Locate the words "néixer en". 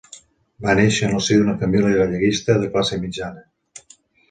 0.79-1.13